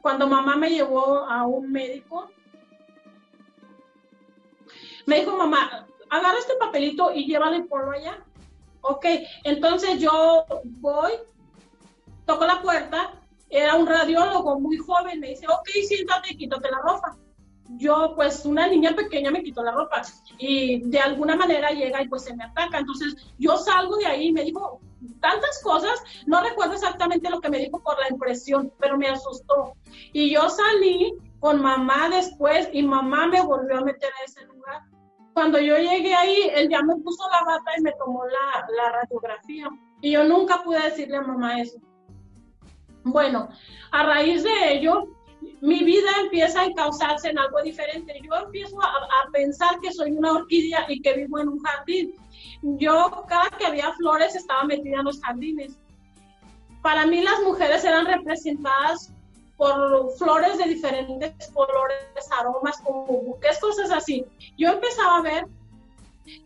[0.00, 2.28] cuando mamá me llevó a un médico,
[5.06, 8.24] me dijo mamá, agarra este papelito y llévale por allá.
[8.80, 9.06] Ok,
[9.44, 11.12] entonces yo voy,
[12.24, 13.14] toco la puerta,
[13.48, 17.16] era un radiólogo muy joven, me dice, ok, siéntate, quítate la ropa.
[17.70, 20.02] Yo, pues, una niña pequeña me quito la ropa
[20.38, 22.78] y de alguna manera llega y pues se me ataca.
[22.78, 24.80] Entonces yo salgo de ahí y me dijo
[25.20, 29.74] tantas cosas, no recuerdo exactamente lo que me dijo por la impresión, pero me asustó.
[30.12, 34.82] Y yo salí con mamá después y mamá me volvió a meter a ese lugar
[35.36, 38.90] cuando yo llegué ahí, él ya me puso la bata y me tomó la, la
[39.02, 39.68] radiografía.
[40.00, 41.78] Y yo nunca pude decirle a mamá eso.
[43.04, 43.50] Bueno,
[43.90, 45.08] a raíz de ello,
[45.60, 48.20] mi vida empieza a encauzarse en algo diferente.
[48.22, 52.14] Yo empiezo a, a, pensar que soy una orquídea y que vivo en un jardín.
[52.62, 55.78] Yo cada que había flores estaba metida en los jardines.
[56.82, 59.12] Para mí las mujeres eran representadas
[59.56, 61.96] por flores de diferentes colores,
[62.38, 64.24] aromas, como buques, cosas así.
[64.58, 65.46] Yo empezaba a ver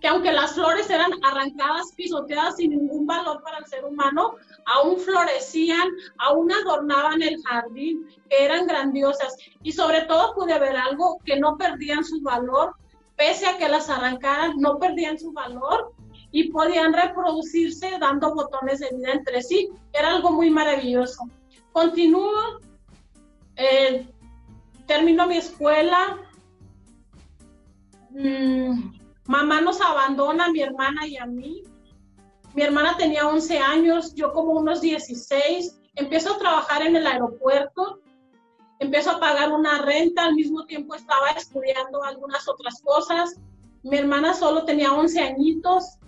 [0.00, 4.36] que aunque las flores eran arrancadas, pisoteadas sin ningún valor para el ser humano,
[4.74, 9.36] aún florecían, aún adornaban el jardín, eran grandiosas.
[9.62, 12.74] Y sobre todo pude ver algo que no perdían su valor,
[13.16, 15.92] pese a que las arrancaran, no perdían su valor
[16.32, 19.68] y podían reproducirse dando botones de vida entre sí.
[19.92, 21.24] Era algo muy maravilloso.
[21.72, 22.60] Continúo
[23.56, 24.06] eh,
[24.86, 26.18] termino mi escuela,
[28.10, 28.92] mm,
[29.26, 31.62] mamá nos abandona, mi hermana y a mí.
[32.54, 35.78] Mi hermana tenía 11 años, yo como unos 16.
[35.94, 38.00] Empiezo a trabajar en el aeropuerto,
[38.78, 43.36] empiezo a pagar una renta, al mismo tiempo estaba estudiando algunas otras cosas.
[43.82, 45.98] Mi hermana solo tenía 11 añitos.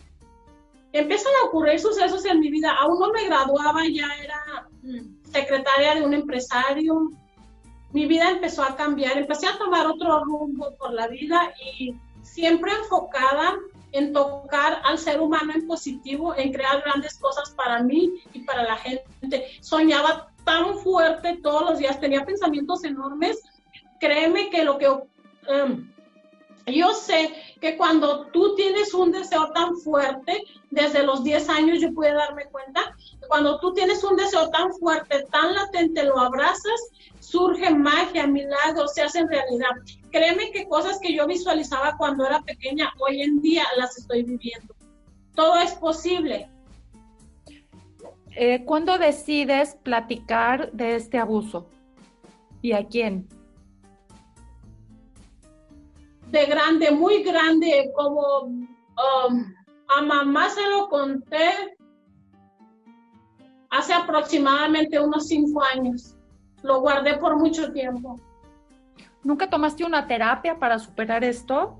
[0.93, 2.75] Empiezan a ocurrir sucesos en mi vida.
[2.81, 7.11] Aún no me graduaba, ya era mm, secretaria de un empresario
[7.93, 12.73] mi vida empezó a cambiar, empecé a tomar otro rumbo por la vida y siempre
[12.73, 13.55] enfocada
[13.93, 18.65] en tocar al ser humano en positivo, en crear grandes cosas para mí y para
[18.65, 19.05] la gente.
[19.61, 23.41] Soñaba tan fuerte todos los días, tenía pensamientos enormes.
[24.01, 25.92] Créeme que lo que um,
[26.67, 31.93] yo sé que cuando tú tienes un deseo tan fuerte, desde los 10 años yo
[31.93, 32.97] pude darme cuenta,
[33.29, 36.81] cuando tú tienes un deseo tan fuerte, tan latente, lo abrazas,
[37.21, 39.71] surge magia, milagros, se hacen realidad.
[40.11, 44.75] Créeme que cosas que yo visualizaba cuando era pequeña, hoy en día las estoy viviendo.
[45.35, 46.49] Todo es posible.
[48.35, 51.69] Eh, ¿Cuándo decides platicar de este abuso?
[52.61, 53.29] ¿Y a quién?
[56.33, 59.55] De grande, muy grande, como um,
[59.89, 61.77] a mamá se lo conté
[63.69, 66.17] hace aproximadamente unos cinco años.
[66.63, 68.19] Lo guardé por mucho tiempo.
[69.23, 71.79] ¿Nunca tomaste una terapia para superar esto?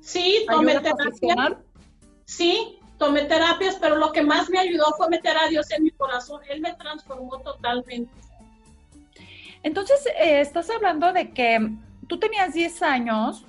[0.00, 1.58] Sí, tomé terapia.
[2.26, 5.90] Sí, tomé terapias, pero lo que más me ayudó fue meter a Dios en mi
[5.90, 6.42] corazón.
[6.50, 8.12] Él me transformó totalmente.
[9.62, 11.70] Entonces, eh, estás hablando de que
[12.06, 13.46] tú tenías 10 años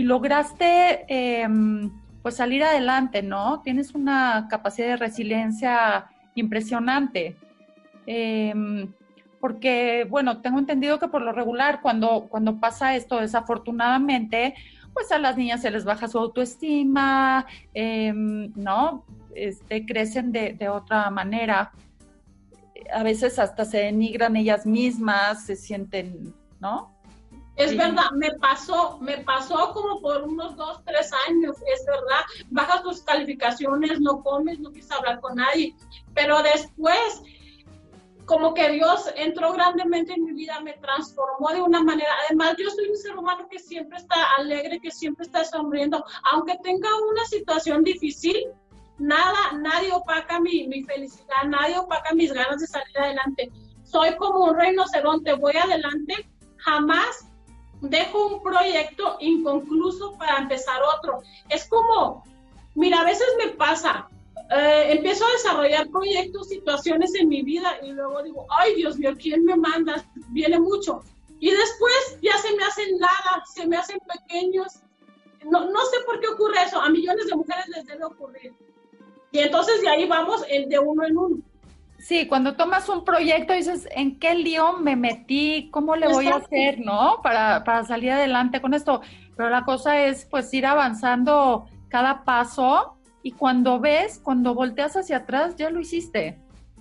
[0.00, 1.90] y lograste em,
[2.22, 3.60] pues salir adelante, ¿no?
[3.60, 7.36] Tienes una capacidad de resiliencia impresionante.
[8.06, 8.90] Em,
[9.40, 14.54] porque, bueno, tengo entendido que por lo regular, cuando, cuando pasa esto, desafortunadamente,
[14.94, 19.04] pues a las niñas se les baja su autoestima, em, ¿no?
[19.34, 21.72] Este, crecen de, de, otra manera.
[22.94, 26.99] a veces hasta se denigran ellas mismas, se sienten, ¿no?
[27.60, 32.82] Es verdad, me pasó, me pasó como por unos dos, tres años, es verdad, bajas
[32.82, 35.76] tus calificaciones, no comes, no quieres hablar con nadie,
[36.14, 37.22] pero después
[38.24, 42.08] como que Dios entró grandemente en mi vida, me transformó de una manera.
[42.26, 46.56] Además, yo soy un ser humano que siempre está alegre, que siempre está sonriendo, aunque
[46.62, 48.36] tenga una situación difícil,
[48.98, 53.50] nada, nadie opaca mi, mi felicidad, nadie opaca mis ganas de salir adelante.
[53.82, 57.29] Soy como un rinoceronte, voy adelante, jamás
[57.80, 61.22] dejo un proyecto inconcluso para empezar otro.
[61.48, 62.24] Es como,
[62.74, 64.08] mira, a veces me pasa,
[64.50, 69.12] eh, empiezo a desarrollar proyectos, situaciones en mi vida y luego digo, ay Dios mío,
[69.18, 70.04] ¿quién me manda?
[70.28, 71.02] Viene mucho.
[71.38, 74.80] Y después ya se me hacen nada, se me hacen pequeños.
[75.44, 78.52] No, no sé por qué ocurre eso, a millones de mujeres les debe ocurrir.
[79.32, 81.38] Y entonces de ahí vamos el de uno en uno.
[82.00, 85.68] Sí, cuando tomas un proyecto dices, ¿en qué lío me metí?
[85.70, 87.20] ¿Cómo le voy a hacer, no?
[87.22, 89.02] Para, para salir adelante con esto.
[89.36, 95.18] Pero la cosa es, pues, ir avanzando cada paso y cuando ves, cuando volteas hacia
[95.18, 96.40] atrás, ya lo hiciste.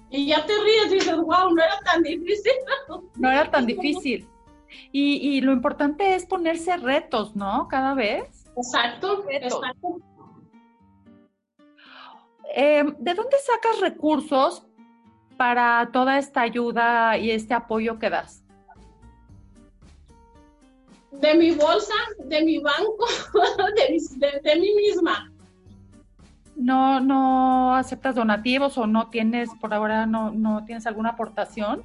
[0.09, 2.53] Y ya te ríes y dices, wow, no era tan difícil.
[3.17, 4.25] No era tan difícil.
[4.93, 7.67] Y, y lo importante es ponerse retos, ¿no?
[7.67, 8.45] Cada vez.
[8.55, 9.97] Exacto, exacto.
[12.55, 14.68] Eh, ¿De dónde sacas recursos
[15.39, 18.43] para toda esta ayuda y este apoyo que das?
[21.13, 21.93] De mi bolsa,
[22.25, 23.07] de mi banco,
[24.43, 25.31] de, mí misma.
[26.57, 31.83] ¿No, ¿No aceptas donativos o no tienes, por ahora, no, no tienes alguna aportación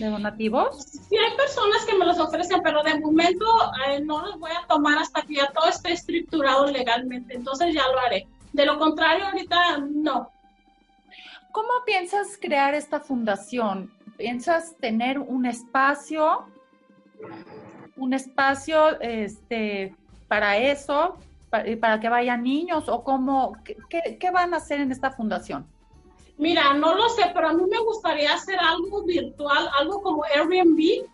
[0.00, 0.76] de donativos?
[0.82, 3.46] Sí, hay personas que me los ofrecen, pero de momento
[3.86, 7.82] eh, no los voy a tomar hasta que ya todo esté estructurado legalmente, entonces ya
[7.92, 8.26] lo haré.
[8.52, 10.34] De lo contrario, ahorita no.
[11.54, 13.88] ¿Cómo piensas crear esta fundación?
[14.16, 16.46] ¿Piensas tener un espacio,
[17.96, 19.94] un espacio este,
[20.26, 21.16] para eso,
[21.50, 25.64] para, que vayan niños o cómo, qué, qué van a hacer en esta fundación?
[26.38, 31.06] Mira, no lo sé, pero a mí me gustaría hacer algo virtual, algo como Airbnb,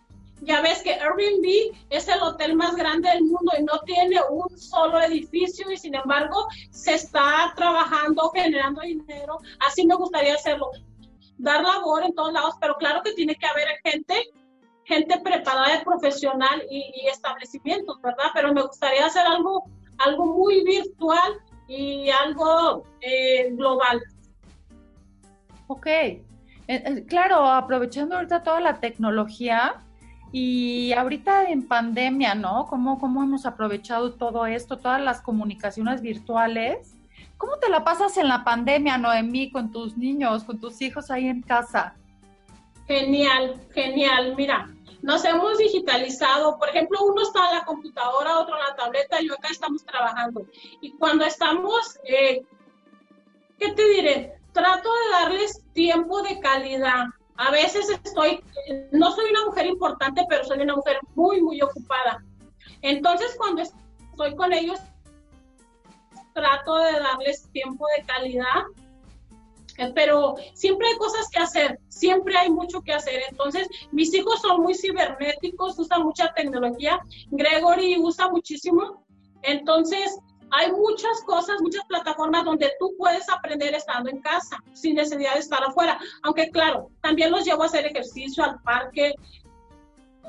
[0.43, 4.57] ya ves que Airbnb es el hotel más grande del mundo y no tiene un
[4.57, 9.39] solo edificio y sin embargo se está trabajando, generando dinero.
[9.67, 10.71] Así me gustaría hacerlo.
[11.39, 14.31] Dar labor en todos lados, pero claro que tiene que haber gente,
[14.85, 18.27] gente preparada profesional y, establecimientos, ¿verdad?
[18.35, 19.65] Pero me gustaría hacer algo,
[19.99, 24.03] algo muy virtual y algo eh, global.
[25.67, 25.87] Ok.
[25.87, 26.23] Eh,
[26.69, 29.83] eh, claro, aprovechando ahorita toda la tecnología,
[30.33, 32.67] y ahorita en pandemia, ¿no?
[32.69, 36.95] ¿Cómo, ¿Cómo hemos aprovechado todo esto, todas las comunicaciones virtuales?
[37.37, 41.27] ¿Cómo te la pasas en la pandemia, Noemí, con tus niños, con tus hijos ahí
[41.27, 41.97] en casa?
[42.87, 44.35] Genial, genial.
[44.37, 44.71] Mira,
[45.03, 46.59] nos hemos digitalizado.
[46.59, 49.85] Por ejemplo, uno está en la computadora, otro en la tableta, y yo acá estamos
[49.85, 50.47] trabajando.
[50.81, 52.43] Y cuando estamos, eh,
[53.59, 54.35] ¿qué te diré?
[54.53, 57.07] Trato de darles tiempo de calidad
[57.41, 58.45] a veces estoy,
[58.93, 62.23] no soy una mujer importante, pero soy una mujer muy, muy ocupada.
[62.83, 64.79] Entonces, cuando estoy con ellos,
[66.35, 68.63] trato de darles tiempo de calidad,
[69.79, 73.23] eh, pero siempre hay cosas que hacer, siempre hay mucho que hacer.
[73.31, 77.01] Entonces, mis hijos son muy cibernéticos, usan mucha tecnología.
[77.31, 79.07] Gregory usa muchísimo.
[79.41, 80.19] Entonces,
[80.51, 85.41] hay muchas cosas, muchas plataformas donde tú puedes aprender estando en casa, sin necesidad de
[85.41, 85.99] estar afuera.
[86.23, 89.15] Aunque claro, también los llevo a hacer ejercicio al parque.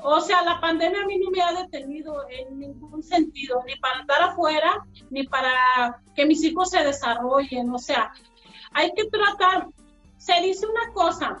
[0.04, 4.00] O sea, la pandemia a mí no me ha detenido en ningún sentido, ni para
[4.00, 7.70] estar afuera, ni para que mis hijos se desarrollen.
[7.70, 8.12] O sea,
[8.72, 9.68] hay que tratar,
[10.18, 11.38] se dice una cosa,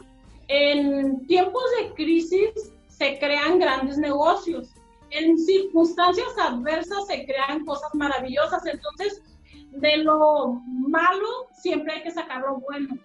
[0.48, 4.68] en tiempos de crisis se crean grandes negocios
[5.12, 8.64] en circunstancias adversas se crean cosas maravillosas.
[8.66, 9.22] Entonces,
[9.70, 12.96] de lo malo siempre hay que sacar lo bueno.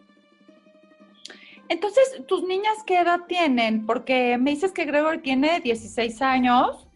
[1.70, 3.86] Entonces, ¿tus niñas qué edad tienen?
[3.86, 6.88] Porque me dices que Gregory tiene 16 años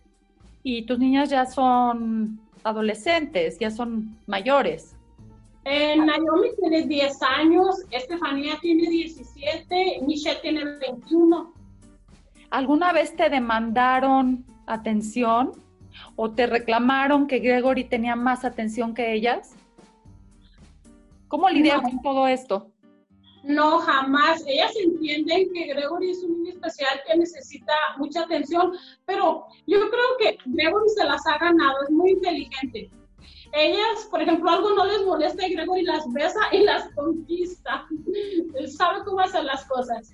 [0.64, 4.96] y tus niñas ya son adolescentes, ya son mayores.
[5.66, 11.54] Eh, Naomi tiene 10 años, Estefanía tiene 17, Michelle tiene 21.
[12.50, 15.52] ¿Alguna vez te demandaron atención
[16.16, 19.56] o te reclamaron que Gregory tenía más atención que ellas?
[21.28, 22.72] ¿Cómo lidiar con todo esto?
[23.44, 24.44] No, jamás.
[24.46, 28.74] Ellas entienden que Gregory es un niño especial que necesita mucha atención,
[29.06, 32.92] pero yo creo que Gregory se las ha ganado, es muy inteligente.
[33.54, 37.86] Ellas, por ejemplo, algo no les molesta y Gregory las besa y las conquista.
[38.56, 40.14] Él sabe cómo hacer las cosas.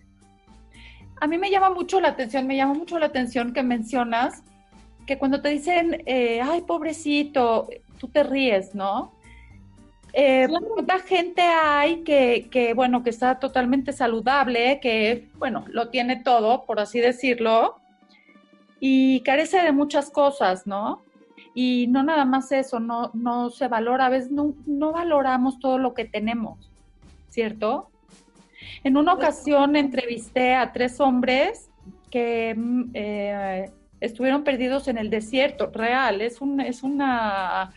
[1.20, 4.44] A mí me llama mucho la atención, me llama mucho la atención que mencionas
[5.06, 9.14] que cuando te dicen, eh, ay, pobrecito, tú te ríes, ¿no?
[10.14, 16.18] Eh, ¿Cuánta gente hay que, que, bueno, que está totalmente saludable, que, bueno, lo tiene
[16.18, 17.78] todo, por así decirlo,
[18.80, 21.02] y carece de muchas cosas, ¿no?
[21.54, 25.78] Y no nada más eso, no, no se valora, a veces no, no valoramos todo
[25.78, 26.70] lo que tenemos,
[27.30, 27.90] ¿cierto?
[28.84, 31.70] En una ocasión entrevisté a tres hombres
[32.10, 37.74] que mm, eh, estuvieron perdidos en el desierto, real, es, un, es una...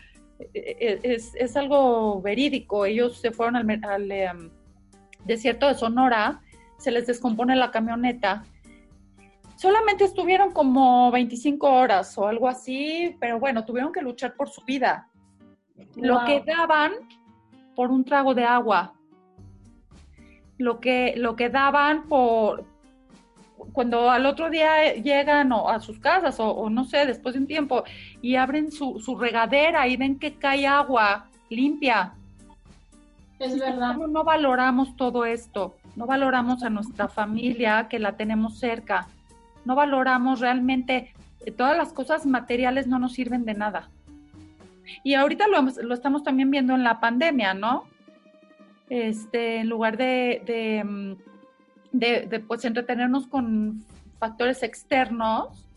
[0.53, 2.85] E, e, es, algo verídico.
[2.85, 4.49] Ellos se fueron al, em,
[5.25, 6.41] desierto de Sonora,
[6.77, 8.43] se les descompone la camioneta.
[9.55, 14.63] Solamente estuvieron como 25 horas o algo así, pero bueno, tuvieron que luchar por su
[14.65, 15.07] vida.
[15.95, 16.93] Lo que daban
[17.75, 18.93] por un trago de agua,
[20.61, 22.65] lo que, lo que daban por,
[23.73, 27.83] cuando al otro día llegan a sus casas o, no sé, después de un tiempo
[28.21, 32.13] y abren su, regadera y ven que cae agua limpia.
[33.39, 33.95] Es verdad.
[33.95, 39.07] No, valoramos todo esto, no valoramos a nuestra familia que la tenemos cerca,
[39.65, 41.13] no valoramos realmente,
[41.45, 43.89] eh, todas las cosas materiales no nos sirven de nada.
[45.03, 47.85] Y ahorita lo, lo estamos también viendo en la pandemia, ¿no?
[48.93, 51.31] Este, en lugar de mm,
[51.91, 53.83] de, pues entretenernos con
[54.19, 55.67] factores externos,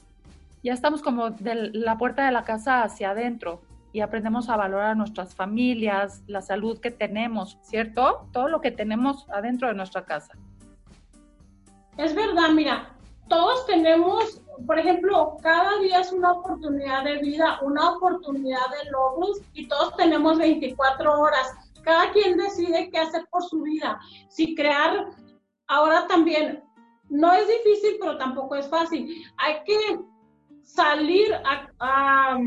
[0.62, 3.60] ya estamos como de la puerta de la casa hacia adentro
[3.92, 8.26] y aprendemos a valorar nuestras familias, la salud que tenemos, ¿cierto?
[8.32, 10.32] Todo lo que tenemos adentro de nuestra casa.
[11.96, 12.90] Es verdad, mira,
[13.28, 19.42] todos tenemos, por ejemplo, cada día es una oportunidad de vida, una oportunidad de logros
[19.52, 21.52] y todos tenemos 24 horas.
[21.84, 25.06] Cada quien decide qué hacer por su vida, si crear
[25.66, 26.62] ahora también
[27.10, 29.24] no es difícil, pero tampoco es fácil.
[29.38, 30.00] Hay que
[30.62, 31.32] salir
[31.78, 32.38] a,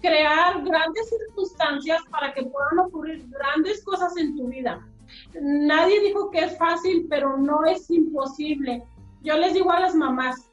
[0.00, 4.84] crear grandes circunstancias para que puedan ocurrir grandes cosas en tu vida.
[5.40, 8.82] Nadie dijo que es fácil, pero no es imposible.
[9.22, 10.50] Yo les digo a las mamás,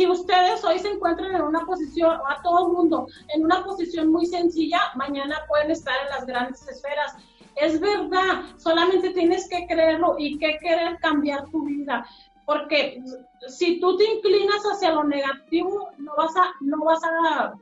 [0.00, 4.10] si ustedes hoy se encuentran en una posición, a todo el mundo, en una posición
[4.10, 7.16] muy sencilla, mañana pueden estar en las grandes esferas
[7.56, 12.06] es verdad, solamente tienes que creerlo y que querer cambiar tu vida.
[12.46, 13.02] Porque
[13.48, 17.52] si tú te inclinas hacia lo negativo, no vas a, no vas a,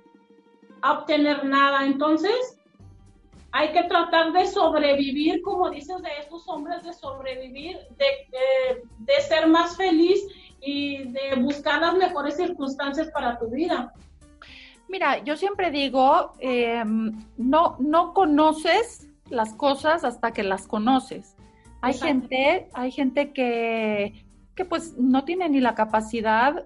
[0.93, 1.85] obtener nada.
[1.87, 2.61] Entonces,
[3.51, 9.49] hay que tratar de sobrevivir, como dices de estos hombres, de sobrevivir, de, de, ser
[9.49, 10.25] más feliz
[10.61, 13.93] y de buscar las mejores circunstancias para tu vida.
[14.89, 21.37] Mira, yo siempre digo, em, no, no conoces las cosas hasta que las conoces.
[21.83, 24.25] Hay gente, hay gente que,
[24.57, 26.65] que pues no tiene ni la capacidad,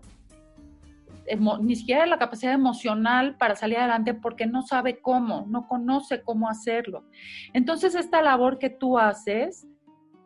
[1.60, 6.48] ni siquiera la capacidad emocional para salir adelante porque no sabe cómo, no conoce cómo
[6.48, 7.04] hacerlo.
[7.52, 9.66] Entonces esta labor que tú haces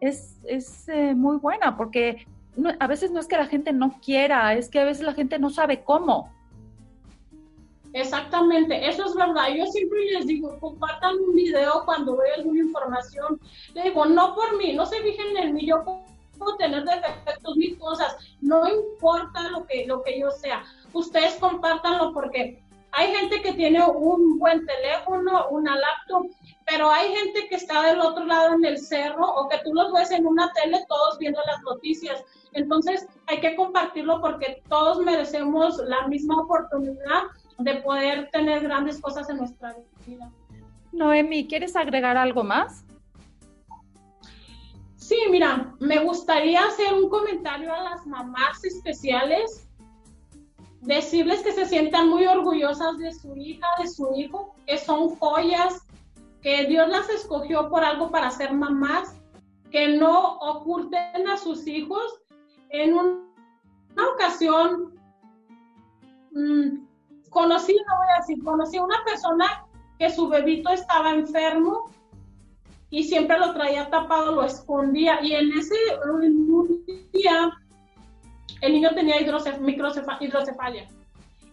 [0.00, 2.26] es, es eh, muy buena porque
[2.78, 5.38] a veces no es que la gente no quiera, es que a veces la gente
[5.38, 6.32] no sabe cómo.
[7.92, 9.48] Exactamente, eso es verdad.
[9.56, 13.40] Yo siempre les digo, compartan un video cuando vean alguna información.
[13.74, 15.82] Le digo, no por mí, no se fijen en mí, yo
[16.38, 20.62] puedo tener defectos, mil cosas, no importa lo que, lo que yo sea.
[20.92, 26.26] Ustedes compártanlo porque hay gente que tiene un buen teléfono, una laptop,
[26.66, 29.92] pero hay gente que está del otro lado en el cerro o que tú los
[29.92, 32.24] ves en una tele todos viendo las noticias.
[32.52, 37.22] Entonces hay que compartirlo porque todos merecemos la misma oportunidad
[37.58, 40.30] de poder tener grandes cosas en nuestra vida.
[40.92, 42.84] Noemi, ¿quieres agregar algo más?
[44.96, 49.68] Sí, mira, me gustaría hacer un comentario a las mamás especiales,
[50.80, 55.85] decirles que se sientan muy orgullosas de su hija, de su hijo, que son joyas,
[56.46, 59.20] que Dios las escogió por algo para ser mamás,
[59.72, 62.22] que no oculten a sus hijos.
[62.68, 64.94] En una ocasión,
[66.30, 66.86] mmm,
[67.30, 69.66] conocí, no voy a decir, conocí a una persona
[69.98, 71.90] que su bebito estaba enfermo
[72.90, 75.74] y siempre lo traía tapado, lo escondía y en ese
[76.08, 77.58] un día
[78.60, 80.86] el niño tenía hidrocefalia.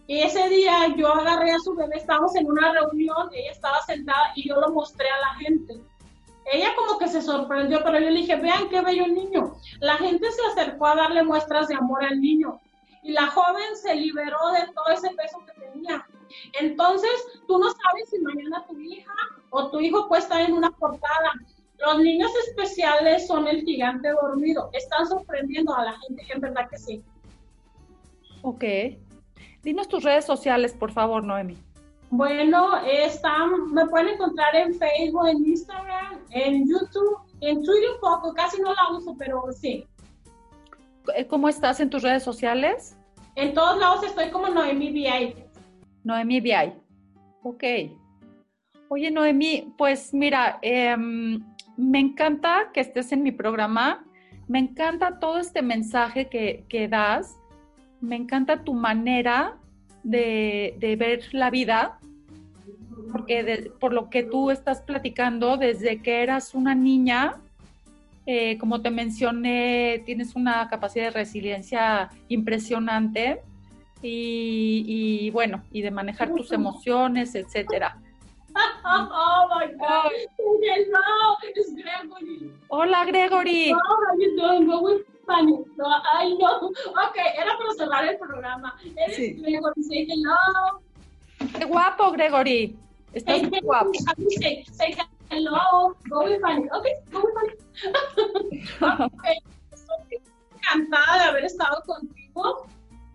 [0.06, 4.48] Ese día yo agarré a su bebé, estábamos en una reunión, ella estaba sentada y
[4.48, 5.80] yo lo mostré a la gente.
[6.52, 9.54] Ella como que se sorprendió, pero yo le dije, vean qué bello niño.
[9.80, 12.60] La gente se acercó a darle muestras de amor al niño
[13.02, 16.06] y la joven se liberó de todo ese peso que tenía.
[16.60, 17.10] Entonces,
[17.46, 19.12] tú no sabes si mañana tu hija
[19.50, 21.32] o tu hijo puede estar en una portada.
[21.78, 24.70] Los niños especiales son el gigante dormido.
[24.72, 27.04] Están sorprendiendo a la gente, en verdad que sí.
[28.42, 28.64] Ok.
[29.64, 31.56] Dinos tus redes sociales, por favor, Noemi.
[32.10, 38.34] Bueno, están, me pueden encontrar en Facebook, en Instagram, en YouTube, en Twitter un poco,
[38.34, 39.86] casi no la uso, pero sí.
[41.16, 42.96] Eh, ¿Cómo estás en tus redes sociales?
[43.36, 45.34] En todos lados estoy como Noemi VI.
[46.04, 46.74] Noemi VI.
[47.42, 47.64] Ok.
[48.88, 51.42] Oye, Noemi, pues mira, em,
[51.76, 54.04] me encanta que estés en mi programa.
[54.46, 57.34] Me encanta todo este mensaje que, que das.
[58.04, 59.56] Me encanta tu manera
[60.02, 61.98] de, de ver la vida,
[63.12, 67.40] porque por lo que tú estás platicando, desde que eras una niña,
[68.26, 73.42] eh, como te mencioné, tienes una capacidad de resiliencia impresionante
[74.02, 77.98] y, bueno, y de manejar tus emociones, etcétera.
[78.86, 80.12] Oh my God.
[80.38, 82.52] Hello, it's Gregory.
[82.68, 83.72] Hola, Gregory.
[83.72, 85.04] How are you doing?
[85.24, 85.66] Spanish.
[85.76, 86.68] No, I know.
[86.68, 88.76] Ok, era para cerrar el programa.
[88.96, 89.34] Eres sí.
[89.34, 89.82] Gregory.
[89.82, 90.80] Say hello.
[91.58, 92.76] Qué guapo, Gregory.
[93.12, 93.90] Estás muy guapo.
[94.40, 94.94] Say, say
[95.30, 95.96] hello.
[96.08, 96.70] Go with Spanish.
[96.72, 99.04] Ok, go with Spanish.
[99.14, 99.38] okay.
[99.72, 100.20] Estoy
[100.54, 102.66] encantada de haber estado contigo.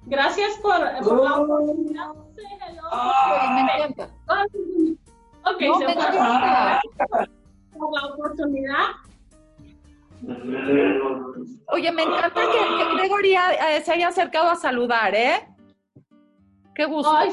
[0.05, 2.13] Gracias por, por la oportunidad.
[2.35, 2.83] Say hello.
[2.91, 4.09] Oh, me encanta.
[5.45, 5.95] Ok, no, se fue
[7.77, 9.08] por la oportunidad.
[11.67, 13.35] Oye, me encanta que, que Gregory
[13.83, 15.47] se haya acercado a saludar, ¿eh?
[16.75, 17.11] Qué gusto.
[17.15, 17.31] Ay,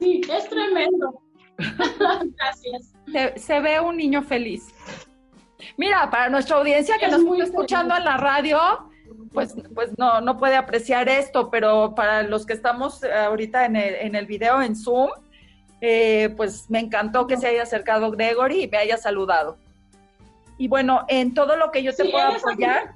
[0.00, 1.20] sí, es tremendo.
[1.58, 2.92] Gracias.
[3.12, 4.74] Se, se, ve un niño feliz.
[5.76, 8.58] Mira, para nuestra audiencia que es nos está escuchando en la radio,
[9.32, 13.94] pues, pues no, no puede apreciar esto, pero para los que estamos ahorita en el,
[13.96, 15.10] en el video en Zoom,
[15.80, 19.58] eh, pues me encantó que se haya acercado Gregory y me haya saludado.
[20.58, 22.92] Y bueno, en todo lo que yo te pueda apoyar,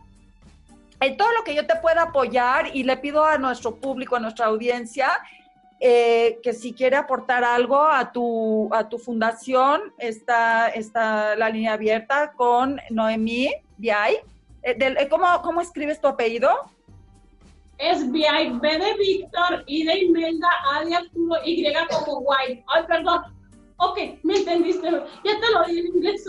[1.00, 4.20] en todo lo que yo te pueda apoyar y le pido a nuestro público, a
[4.20, 5.10] nuestra audiencia,
[5.80, 11.74] eh, que si quiere aportar algo a tu, a tu fundación, está, está la línea
[11.74, 14.16] abierta con Noemí Viay.
[14.62, 16.50] Eh, ¿cómo, ¿Cómo escribes tu apellido?
[17.78, 22.64] Es B de Víctor, I de Imelda, A de Arturo, Y como White.
[22.66, 23.37] Ay, perdón.
[23.78, 24.90] Ok, me entendiste.
[24.90, 26.24] Ya te lo di en inglés.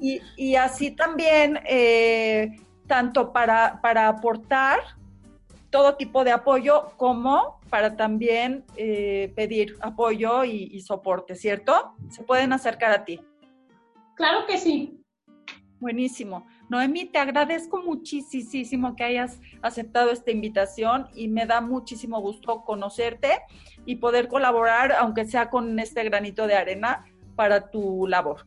[0.00, 4.80] Y, y, así también, eh, tanto para, para aportar
[5.70, 11.94] todo tipo de apoyo como para también eh, pedir apoyo y, y soporte, ¿cierto?
[12.10, 13.20] Se pueden acercar a ti.
[14.16, 14.99] Claro que sí.
[15.80, 16.46] Buenísimo.
[16.68, 23.40] Noemi, te agradezco muchísimo que hayas aceptado esta invitación y me da muchísimo gusto conocerte
[23.86, 28.46] y poder colaborar, aunque sea con este granito de arena, para tu labor.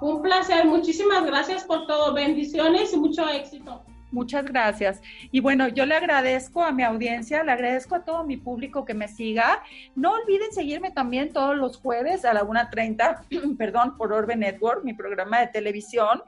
[0.00, 3.84] Un placer, muchísimas gracias por todo, bendiciones y mucho éxito.
[4.14, 5.02] Muchas gracias.
[5.32, 8.94] Y bueno, yo le agradezco a mi audiencia, le agradezco a todo mi público que
[8.94, 9.64] me siga.
[9.96, 14.94] No olviden seguirme también todos los jueves a la 1.30, perdón, por Orbe Network, mi
[14.94, 16.22] programa de televisión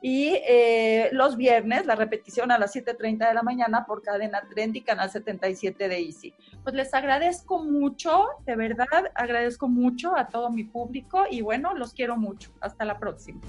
[0.00, 4.76] y eh, los viernes la repetición a las 7.30 de la mañana por cadena Trend
[4.76, 6.34] y canal 77 de Easy.
[6.62, 8.86] Pues les agradezco mucho, de verdad,
[9.16, 12.52] agradezco mucho a todo mi público y bueno, los quiero mucho.
[12.60, 13.40] Hasta la próxima.